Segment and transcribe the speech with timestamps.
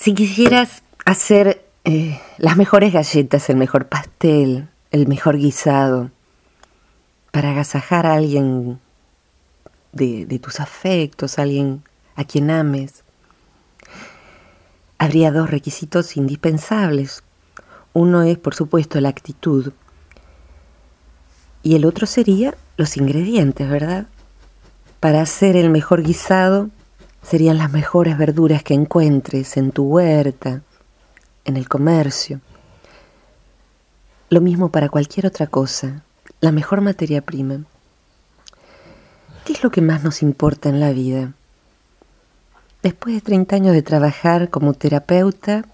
[0.00, 6.10] Si quisieras hacer eh, las mejores galletas, el mejor pastel, el mejor guisado,
[7.32, 8.80] para agasajar a alguien
[9.92, 11.82] de, de tus afectos, a alguien
[12.16, 13.04] a quien ames,
[14.96, 17.22] habría dos requisitos indispensables.
[17.92, 19.74] Uno es, por supuesto, la actitud
[21.62, 24.06] y el otro sería los ingredientes, ¿verdad?
[24.98, 26.70] Para hacer el mejor guisado
[27.22, 30.62] serían las mejores verduras que encuentres en tu huerta,
[31.44, 32.40] en el comercio.
[34.28, 36.02] Lo mismo para cualquier otra cosa,
[36.40, 37.64] la mejor materia prima.
[39.44, 41.32] ¿Qué es lo que más nos importa en la vida?
[42.82, 45.64] Después de 30 años de trabajar como terapeuta,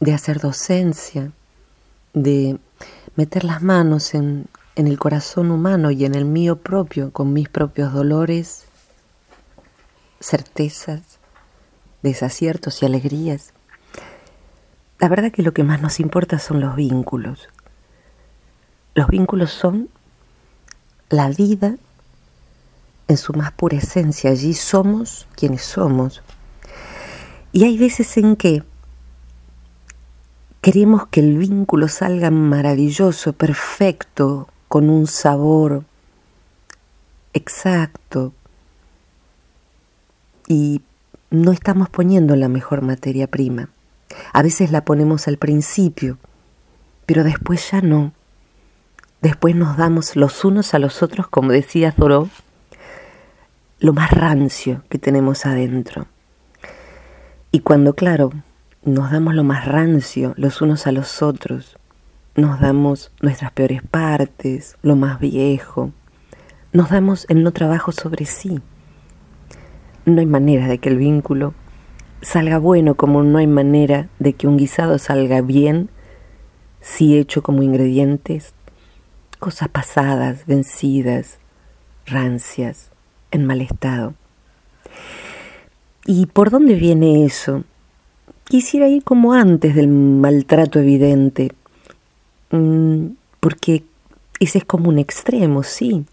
[0.00, 1.32] de hacer docencia,
[2.12, 2.58] de
[3.16, 4.46] meter las manos en,
[4.76, 8.66] en el corazón humano y en el mío propio, con mis propios dolores,
[10.22, 11.02] certezas,
[12.02, 13.52] desaciertos y alegrías.
[14.98, 17.48] La verdad que lo que más nos importa son los vínculos.
[18.94, 19.88] Los vínculos son
[21.10, 21.76] la vida
[23.08, 24.30] en su más pura esencia.
[24.30, 26.22] Allí somos quienes somos.
[27.52, 28.62] Y hay veces en que
[30.60, 35.84] queremos que el vínculo salga maravilloso, perfecto, con un sabor
[37.34, 38.32] exacto,
[40.52, 40.82] y
[41.30, 43.70] no estamos poniendo la mejor materia prima.
[44.34, 46.18] A veces la ponemos al principio,
[47.06, 48.12] pero después ya no.
[49.22, 52.28] Después nos damos los unos a los otros, como decía Thoreau,
[53.78, 56.06] lo más rancio que tenemos adentro.
[57.50, 58.30] Y cuando, claro,
[58.84, 61.78] nos damos lo más rancio los unos a los otros,
[62.34, 65.92] nos damos nuestras peores partes, lo más viejo,
[66.74, 68.60] nos damos el no trabajo sobre sí.
[70.04, 71.54] No hay manera de que el vínculo
[72.20, 75.90] salga bueno como no hay manera de que un guisado salga bien
[76.80, 78.54] si hecho como ingredientes
[79.42, 81.38] cosas pasadas, vencidas,
[82.06, 82.90] rancias,
[83.32, 84.14] en mal estado.
[86.06, 87.64] ¿Y por dónde viene eso?
[88.44, 91.50] Quisiera ir como antes del maltrato evidente,
[92.52, 93.06] mm,
[93.40, 93.82] porque
[94.38, 96.04] ese es como un extremo, sí.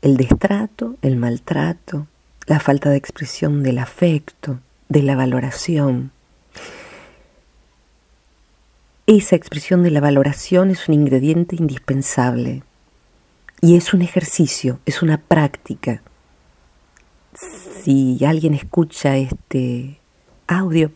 [0.00, 2.06] El destrato, el maltrato,
[2.46, 6.12] la falta de expresión del afecto, de la valoración.
[9.06, 12.62] Esa expresión de la valoración es un ingrediente indispensable
[13.60, 16.02] y es un ejercicio, es una práctica.
[17.34, 19.98] Si alguien escucha este
[20.46, 20.92] audio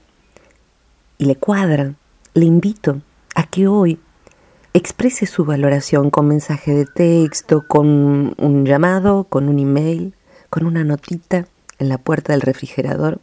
[1.18, 1.94] y le cuadra,
[2.34, 3.00] le invito
[3.34, 3.98] a que hoy
[4.72, 10.14] exprese su valoración con mensaje de texto, con un llamado, con un email,
[10.56, 11.44] con una notita
[11.78, 13.20] en la puerta del refrigerador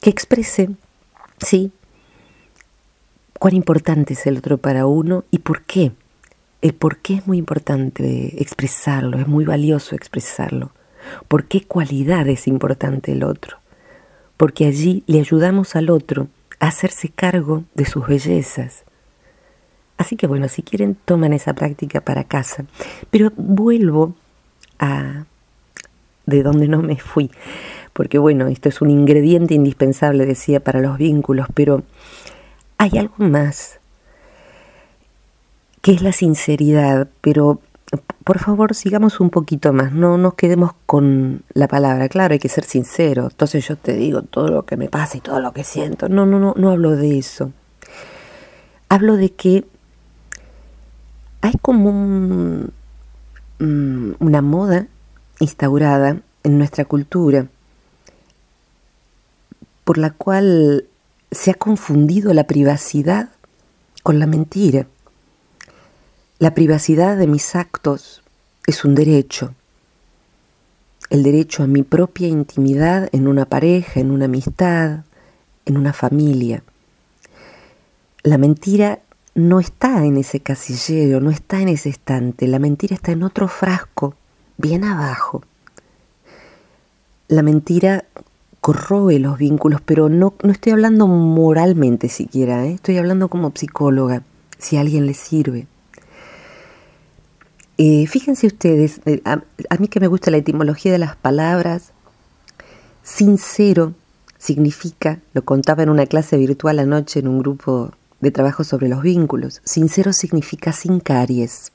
[0.00, 0.70] que exprese,
[1.44, 1.72] sí,
[3.38, 5.92] cuán importante es el otro para uno y por qué.
[6.62, 10.72] El por qué es muy importante expresarlo, es muy valioso expresarlo.
[11.28, 13.58] ¿Por qué cualidad es importante el otro?
[14.38, 16.28] Porque allí le ayudamos al otro
[16.60, 18.84] a hacerse cargo de sus bellezas.
[19.98, 22.64] Así que bueno, si quieren, toman esa práctica para casa.
[23.10, 24.14] Pero vuelvo
[24.78, 25.26] a
[26.28, 27.30] de donde no me fui.
[27.92, 31.82] Porque bueno, esto es un ingrediente indispensable, decía, para los vínculos, pero
[32.76, 33.80] hay algo más,
[35.82, 37.60] que es la sinceridad, pero
[38.22, 42.50] por favor sigamos un poquito más, no nos quedemos con la palabra, claro, hay que
[42.50, 45.64] ser sincero, entonces yo te digo todo lo que me pasa y todo lo que
[45.64, 47.52] siento, no, no, no, no hablo de eso,
[48.90, 49.64] hablo de que
[51.40, 52.72] hay como un,
[53.58, 54.86] mm, una moda
[55.40, 57.48] instaurada en nuestra cultura,
[59.84, 60.86] por la cual
[61.30, 63.30] se ha confundido la privacidad
[64.02, 64.86] con la mentira.
[66.38, 68.22] La privacidad de mis actos
[68.66, 69.54] es un derecho,
[71.10, 75.04] el derecho a mi propia intimidad en una pareja, en una amistad,
[75.64, 76.62] en una familia.
[78.22, 79.00] La mentira
[79.34, 83.48] no está en ese casillero, no está en ese estante, la mentira está en otro
[83.48, 84.14] frasco
[84.58, 85.42] bien abajo.
[87.28, 88.04] La mentira
[88.60, 92.72] corroe los vínculos, pero no, no estoy hablando moralmente siquiera, ¿eh?
[92.72, 94.22] estoy hablando como psicóloga,
[94.58, 95.66] si a alguien le sirve.
[97.78, 101.92] Eh, fíjense ustedes, eh, a, a mí que me gusta la etimología de las palabras,
[103.02, 103.94] sincero
[104.36, 109.02] significa, lo contaba en una clase virtual anoche en un grupo de trabajo sobre los
[109.02, 111.72] vínculos, sincero significa sin caries.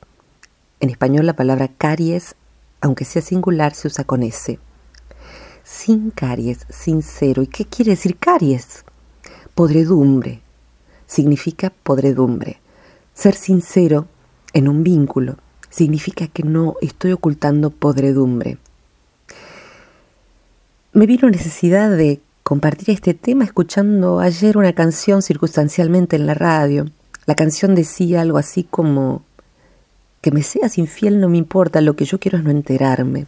[0.82, 2.36] En español la palabra caries
[2.84, 4.60] aunque sea singular, se usa con S.
[5.64, 7.42] Sin caries, sincero.
[7.42, 8.84] ¿Y qué quiere decir caries?
[9.56, 10.42] podredumbre,
[11.06, 12.60] significa podredumbre.
[13.14, 14.08] Ser sincero
[14.54, 15.38] en un vínculo
[15.70, 18.58] significa que no estoy ocultando podredumbre.
[20.92, 26.86] Me vino necesidad de compartir este tema escuchando ayer una canción circunstancialmente en la radio.
[27.26, 29.24] La canción decía algo así como
[30.24, 33.28] que me seas infiel no me importa, lo que yo quiero es no enterarme.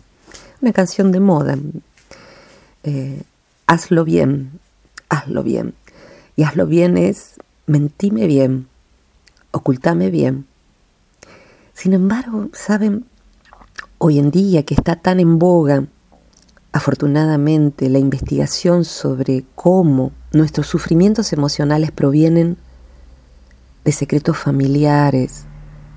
[0.61, 1.57] Una canción de moda.
[2.83, 3.21] Eh,
[3.67, 4.61] hazlo bien,
[5.09, 5.73] hazlo bien.
[6.37, 7.35] Y hazlo bien es
[7.67, 8.67] mentime bien,
[9.51, 10.45] ocultame bien.
[11.73, 13.05] Sin embargo, saben,
[13.97, 15.83] hoy en día que está tan en boga,
[16.71, 22.55] afortunadamente, la investigación sobre cómo nuestros sufrimientos emocionales provienen
[23.83, 25.45] de secretos familiares,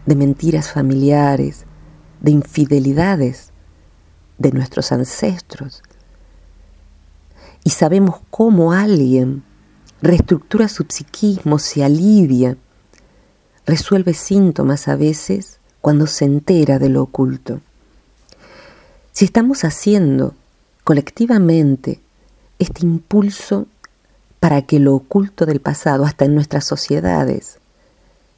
[0.08, 1.66] de mentiras familiares,
[2.22, 3.52] de infidelidades
[4.38, 5.82] de nuestros ancestros.
[7.62, 9.43] Y sabemos cómo alguien
[10.00, 12.56] reestructura su psiquismo, se alivia
[13.66, 17.60] resuelve síntomas a veces cuando se entera de lo oculto.
[19.12, 20.34] Si estamos haciendo
[20.84, 22.00] colectivamente
[22.58, 23.66] este impulso
[24.40, 27.58] para que lo oculto del pasado, hasta en nuestras sociedades,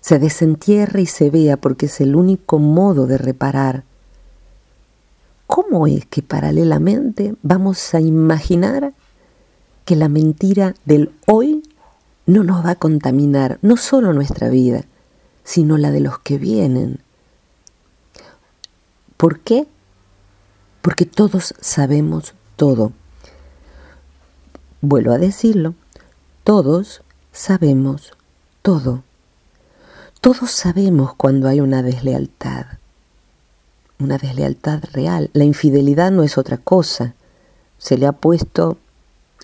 [0.01, 3.85] se desentierre y se vea porque es el único modo de reparar.
[5.47, 8.93] ¿Cómo es que paralelamente vamos a imaginar
[9.85, 11.63] que la mentira del hoy
[12.27, 14.85] no nos va a contaminar no solo nuestra vida,
[15.43, 17.01] sino la de los que vienen.
[19.17, 19.67] ¿Por qué?
[20.81, 22.93] Porque todos sabemos todo.
[24.81, 25.75] Vuelvo a decirlo,
[26.45, 28.13] todos sabemos
[28.63, 29.03] todo.
[30.21, 32.67] Todos sabemos cuando hay una deslealtad,
[33.99, 35.31] una deslealtad real.
[35.33, 37.15] La infidelidad no es otra cosa.
[37.79, 38.77] Se le ha puesto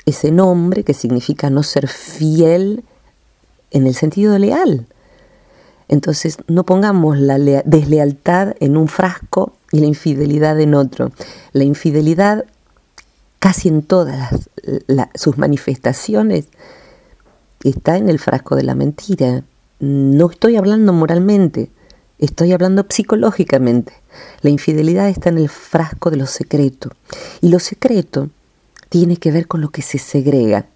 [0.04, 2.84] ese nombre que significa no ser fiel
[3.70, 4.86] en el sentido de leal.
[5.88, 11.10] Entonces no pongamos la deslealtad en un frasco y la infidelidad en otro.
[11.52, 12.44] La infidelidad
[13.38, 14.50] casi en todas
[15.14, 16.48] sus manifestaciones
[17.64, 19.42] está en el frasco de la mentira.
[19.78, 21.70] No estoy hablando moralmente,
[22.18, 23.92] estoy hablando psicológicamente.
[24.40, 26.90] La infidelidad está en el frasco de lo secreto.
[27.40, 28.30] Y lo secreto
[28.88, 30.66] tiene que ver con lo que se segrega.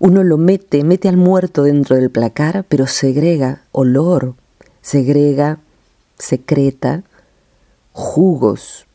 [0.00, 4.34] Uno lo mete, mete al muerto dentro del placar, pero segrega olor,
[4.80, 5.58] segrega,
[6.18, 7.02] secreta,
[7.92, 8.86] jugos.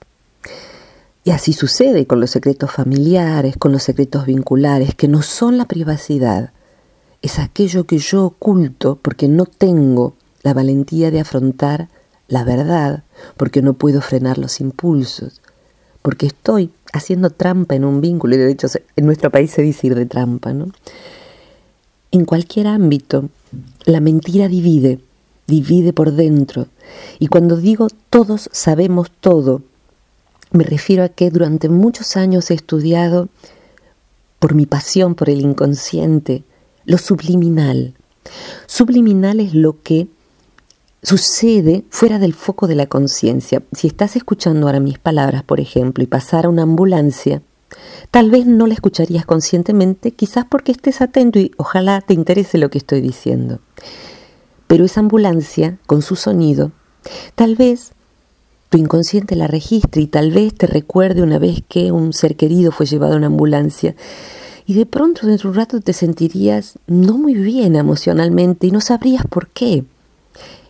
[1.23, 5.65] Y así sucede con los secretos familiares, con los secretos vinculares, que no son la
[5.65, 6.51] privacidad,
[7.21, 10.13] es aquello que yo oculto porque no tengo
[10.44, 11.89] la valentía de afrontar
[12.27, 13.03] la verdad,
[13.38, 15.41] porque no puedo frenar los impulsos,
[16.01, 19.88] porque estoy haciendo trampa en un vínculo, y de hecho en nuestro país se dice
[19.88, 20.71] ir de trampa, ¿no?
[22.12, 23.29] En cualquier ámbito,
[23.85, 25.00] la mentira divide,
[25.47, 26.68] divide por dentro.
[27.19, 29.62] Y cuando digo todos sabemos todo,
[30.51, 33.29] me refiero a que durante muchos años he estudiado,
[34.39, 36.44] por mi pasión por el inconsciente,
[36.86, 37.94] lo subliminal.
[38.68, 40.07] Subliminal es lo que
[41.04, 43.63] sucede fuera del foco de la conciencia.
[43.72, 47.42] Si estás escuchando ahora mis palabras, por ejemplo, y pasara una ambulancia,
[48.12, 52.69] tal vez no la escucharías conscientemente, quizás porque estés atento y ojalá te interese lo
[52.69, 53.59] que estoy diciendo.
[54.68, 56.71] Pero esa ambulancia, con su sonido,
[57.35, 57.94] tal vez
[58.69, 62.71] tu inconsciente la registre y tal vez te recuerde una vez que un ser querido
[62.71, 63.95] fue llevado a una ambulancia.
[64.71, 68.80] Y de pronto dentro de un rato te sentirías no muy bien emocionalmente y no
[68.80, 69.83] sabrías por qué.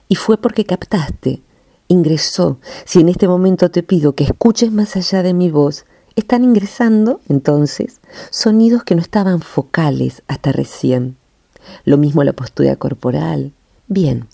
[0.08, 1.43] Y fue porque captaste,
[1.88, 2.58] ingresó.
[2.86, 7.22] Si en este momento te pido que escuches más allá de mi voz, están ingresando
[7.29, 11.15] entonces sonidos que no estaban focales hasta recién.
[11.86, 13.53] Lo mismo la postura corporal,
[13.88, 14.27] Bien,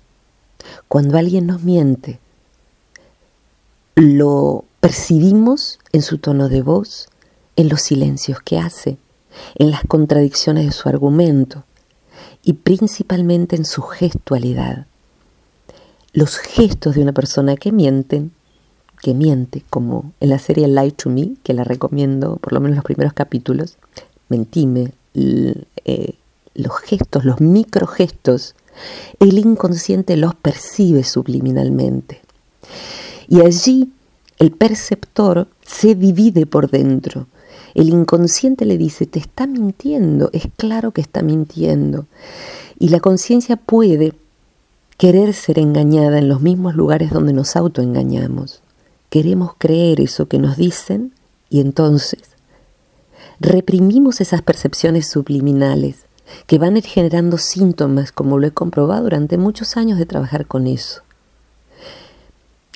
[0.88, 2.22] cuando alguien nos miente,
[3.96, 7.10] lo percibimos en su tono de voz,
[7.58, 8.98] en los silencios que hace,
[9.56, 11.64] en las contradicciones de su argumento
[12.44, 14.88] y principalmente en su gestualidad.
[16.14, 18.30] Los gestos de una persona que miente,
[19.02, 22.78] que miente, como en la serie Lie to Me, que la recomiendo por lo menos
[22.78, 23.78] los primeros capítulos,
[24.30, 26.16] mentime, eh,
[26.56, 28.56] los gestos, los microgestos
[29.20, 32.22] el inconsciente los percibe subliminalmente.
[33.28, 33.92] Y allí
[34.40, 37.28] el perceptor se divide por dentro.
[37.78, 42.08] El inconsciente le dice, te está mintiendo, es claro que está mintiendo.
[42.80, 44.14] Y la conciencia puede
[44.98, 48.64] querer ser engañada en los mismos lugares donde nos autoengañamos.
[49.12, 51.14] Queremos creer eso que nos dicen
[51.52, 52.32] y entonces
[53.40, 56.08] reprimimos esas percepciones subliminales
[56.48, 60.48] que van a ir generando síntomas, como lo he comprobado durante muchos años de trabajar
[60.48, 61.04] con eso.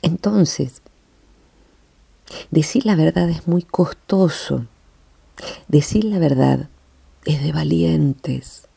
[0.03, 0.83] Entonces,
[2.51, 4.67] decir la verdad es muy costoso.
[5.67, 6.69] Decir la verdad
[7.25, 8.67] es de valientes,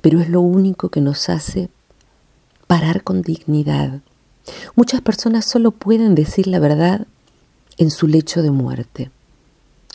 [0.00, 1.68] pero es lo único que nos hace
[2.66, 4.00] parar con dignidad.
[4.74, 7.06] Muchas personas solo pueden decir la verdad
[7.78, 9.10] en su lecho de muerte.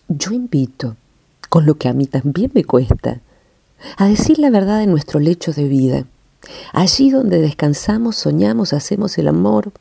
[0.07, 0.95] Yo invito,
[1.49, 3.21] con lo que a mí también me cuesta,
[3.97, 6.05] a decir la verdad en nuestro lecho de vida,
[6.73, 9.71] allí donde descansamos, soñamos, hacemos el amor,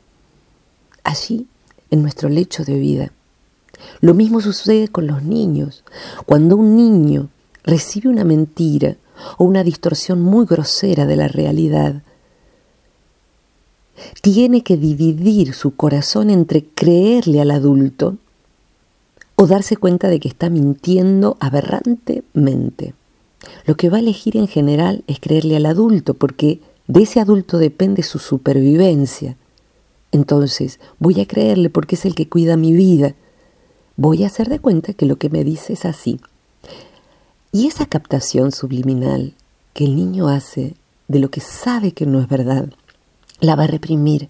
[1.03, 1.47] allí
[1.89, 3.11] en nuestro lecho de vida.
[4.01, 5.83] Lo mismo sucede con los niños.
[6.25, 7.29] Cuando un niño
[7.63, 8.95] recibe una mentira
[9.37, 12.01] o una distorsión muy grosera de la realidad,
[14.21, 18.17] tiene que dividir su corazón entre creerle al adulto
[19.35, 22.93] o darse cuenta de que está mintiendo aberrantemente.
[23.65, 27.57] Lo que va a elegir en general es creerle al adulto, porque de ese adulto
[27.57, 29.37] depende su supervivencia.
[30.11, 33.15] Entonces, voy a creerle porque es el que cuida mi vida.
[34.01, 36.21] Voy a hacer de cuenta que lo que me dice es así.
[37.51, 39.33] Y esa captación subliminal
[39.73, 40.77] que el niño hace
[41.09, 42.69] de lo que sabe que no es verdad,
[43.41, 44.29] la va a reprimir.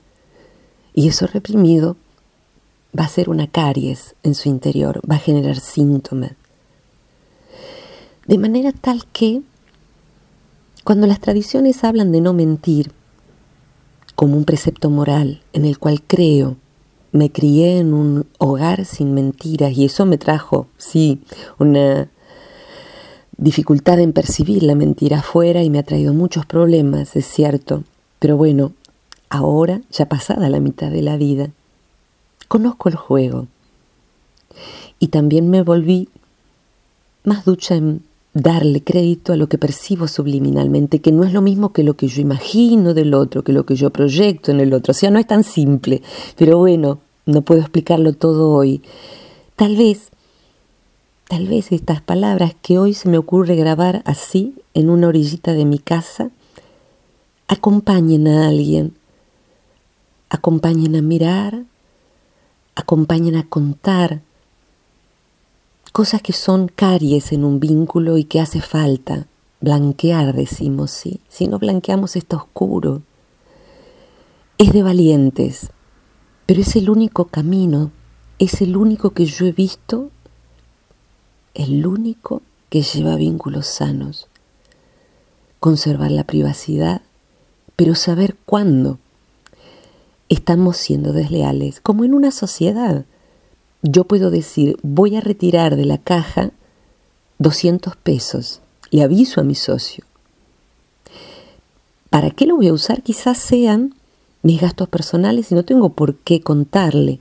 [0.96, 1.98] Y eso reprimido
[3.00, 6.32] va a ser una caries en su interior, va a generar síntomas.
[8.26, 9.44] De manera tal que
[10.84, 12.92] cuando las tradiciones hablan de no mentir
[14.16, 16.58] como un precepto moral en el cual creo,
[17.12, 21.22] me crié en un hogar sin mentiras y eso me trajo, sí,
[21.58, 22.10] una
[23.38, 27.84] dificultad en percibir la mentira afuera y me ha traído muchos problemas, es cierto,
[28.20, 28.74] pero bueno,
[29.30, 31.50] ahora ya pasada la mitad de la vida,
[32.48, 33.48] conozco el juego.
[35.00, 36.10] Y también me volví
[37.24, 38.04] más ducha en
[38.42, 42.08] darle crédito a lo que percibo subliminalmente, que no es lo mismo que lo que
[42.08, 44.92] yo imagino del otro, que lo que yo proyecto en el otro.
[44.92, 46.02] O sea, no es tan simple,
[46.38, 48.82] pero bueno, no puedo explicarlo todo hoy.
[49.56, 50.10] Tal vez,
[51.28, 55.66] tal vez estas palabras que hoy se me ocurre grabar así, en una orillita de
[55.66, 56.32] mi casa,
[57.48, 58.94] acompañen a alguien,
[60.30, 61.64] acompañen a mirar,
[62.76, 64.22] acompañen a contar,
[65.92, 69.28] cosas que son caries en un vínculo y que hace falta
[69.62, 71.20] blanquear, decimos, ¿sí?
[71.28, 73.02] Si no blanqueamos está oscuro.
[74.58, 75.72] Es de valientes,
[76.46, 77.92] pero es el único camino,
[78.40, 80.12] es el único que yo he visto,
[81.54, 84.28] el único que lleva vínculos sanos.
[85.60, 87.02] Conservar la privacidad,
[87.76, 88.98] pero saber cuándo
[90.30, 93.06] estamos siendo desleales, como en una sociedad
[93.82, 96.52] yo puedo decir, voy a retirar de la caja
[97.38, 100.04] 200 pesos, le aviso a mi socio.
[102.10, 103.04] ¿Para qué lo voy a usar?
[103.04, 103.96] Quizás sean
[104.42, 107.20] mis gastos personales y no tengo por qué contarle.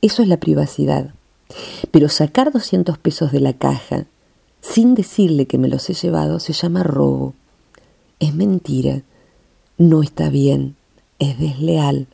[0.00, 1.12] Eso es la privacidad.
[1.90, 4.06] Pero sacar 200 pesos de la caja
[4.60, 7.34] sin decirle que me los he llevado se llama robo.
[8.20, 9.02] Es mentira.
[9.76, 10.76] No está bien.
[11.18, 12.06] Es desleal.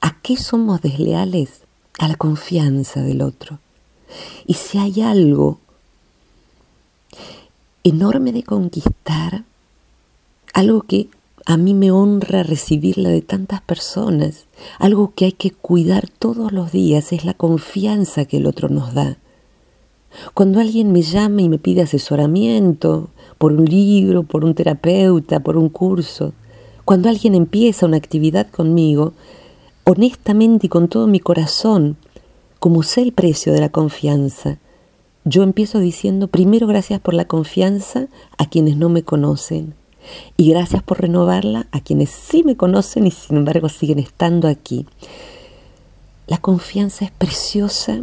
[0.00, 1.62] ¿A qué somos desleales?
[1.98, 3.58] A la confianza del otro.
[4.46, 5.58] Y si hay algo
[7.84, 9.44] enorme de conquistar,
[10.54, 11.08] algo que
[11.44, 14.46] a mí me honra recibirla de tantas personas,
[14.78, 18.94] algo que hay que cuidar todos los días, es la confianza que el otro nos
[18.94, 19.16] da.
[20.34, 25.56] Cuando alguien me llama y me pide asesoramiento por un libro, por un terapeuta, por
[25.56, 26.32] un curso,
[26.84, 29.12] cuando alguien empieza una actividad conmigo,
[29.88, 31.96] honestamente y con todo mi corazón,
[32.58, 34.58] como sé el precio de la confianza,
[35.24, 39.72] yo empiezo diciendo primero gracias por la confianza a quienes no me conocen
[40.36, 44.84] y gracias por renovarla a quienes sí me conocen y sin embargo siguen estando aquí.
[46.26, 47.98] La confianza es preciosa,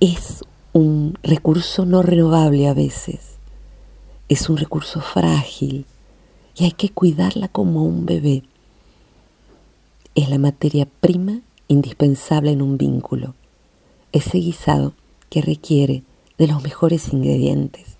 [0.00, 3.36] es un recurso no renovable a veces,
[4.30, 5.84] es un recurso frágil
[6.56, 8.44] y hay que cuidarla como un bebé
[10.18, 13.36] es la materia prima indispensable en un vínculo,
[14.10, 14.94] ese guisado
[15.30, 16.02] que requiere
[16.38, 17.98] de los mejores ingredientes,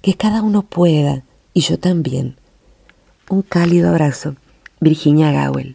[0.00, 2.36] que cada uno pueda, y yo también.
[3.28, 4.36] Un cálido abrazo,
[4.78, 5.74] Virginia Gawel.